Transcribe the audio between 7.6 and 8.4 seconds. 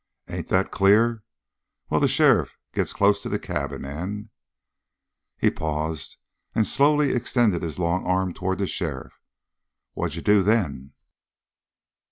his long arm